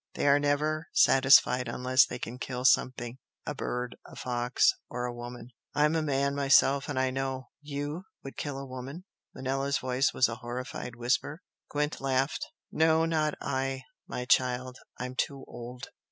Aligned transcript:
They 0.15 0.25
are 0.27 0.39
never 0.39 0.87
satisfied 0.93 1.67
unless 1.67 2.07
they 2.07 2.17
can 2.17 2.39
kill 2.39 2.65
something 2.65 3.19
a 3.45 3.53
bird, 3.53 3.97
a 4.03 4.15
fox 4.15 4.73
or 4.89 5.05
a 5.05 5.13
woman. 5.13 5.49
I'm 5.75 5.95
a 5.95 6.01
man 6.01 6.33
myself 6.33 6.89
and 6.89 6.97
I 6.97 7.11
know!" 7.11 7.49
"YOU 7.61 8.05
would 8.23 8.35
kill 8.35 8.57
a 8.57 8.65
woman?" 8.65 9.03
Manella's 9.35 9.77
voice 9.77 10.11
was 10.11 10.27
a 10.27 10.37
horrified 10.37 10.95
whisper. 10.95 11.43
Gwent 11.69 12.01
laughed. 12.01 12.47
"No, 12.71 13.05
not 13.05 13.35
I, 13.41 13.83
my 14.07 14.25
child! 14.25 14.79
I'm 14.97 15.13
too 15.13 15.45
old. 15.47 15.89